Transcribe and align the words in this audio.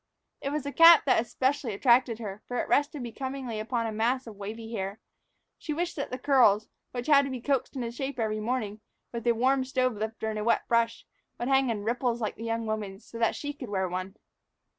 It 0.41 0.49
was 0.49 0.63
the 0.63 0.71
cap 0.71 1.05
that 1.05 1.27
specially 1.27 1.75
attracted 1.75 2.17
her, 2.17 2.41
for 2.47 2.57
it 2.57 2.67
rested 2.67 3.03
becomingly 3.03 3.59
upon 3.59 3.85
a 3.85 3.91
mass 3.91 4.25
of 4.25 4.35
wavy 4.35 4.73
hair. 4.73 4.99
She 5.59 5.73
wished 5.73 5.95
that 5.95 6.11
her 6.11 6.17
curls, 6.17 6.67
which 6.89 7.05
had 7.05 7.21
to 7.25 7.29
be 7.29 7.39
coaxed 7.39 7.75
into 7.75 7.91
shape 7.91 8.17
every 8.19 8.39
morning 8.39 8.81
with 9.13 9.27
a 9.27 9.33
warm 9.33 9.63
stove 9.63 9.93
lifter 9.93 10.31
and 10.31 10.39
a 10.39 10.43
wet 10.43 10.67
brush, 10.67 11.05
would 11.37 11.49
hang 11.49 11.69
in 11.69 11.83
ripples 11.83 12.19
like 12.19 12.35
the 12.35 12.43
young 12.45 12.65
woman's, 12.65 13.05
so 13.05 13.19
that 13.19 13.35
she 13.35 13.53
could 13.53 13.69
wear 13.69 13.87
one. 13.87 14.15